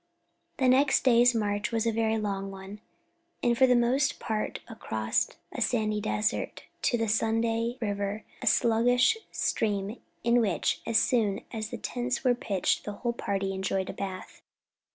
The 0.57 0.67
next 0.67 1.03
day's 1.03 1.35
march 1.35 1.71
was 1.71 1.85
a 1.85 1.91
very 1.91 2.17
long 2.17 2.49
one, 2.49 2.81
and 3.43 3.55
for 3.55 3.67
the 3.67 3.75
most 3.75 4.19
part 4.19 4.59
across 4.67 5.29
a 5.51 5.61
sandy 5.61 6.01
desert, 6.01 6.63
to 6.81 6.97
the 6.97 7.07
Sunday 7.07 7.77
River, 7.79 8.23
a 8.41 8.47
sluggish 8.47 9.15
stream 9.31 10.01
in 10.23 10.41
which, 10.41 10.81
as 10.87 10.97
soon 10.97 11.41
as 11.53 11.69
the 11.69 11.77
tents 11.77 12.23
were 12.23 12.33
pitched, 12.33 12.83
the 12.83 12.93
whole 12.93 13.13
party 13.13 13.53
enjoyed 13.53 13.91
a 13.91 13.93
bath. 13.93 14.41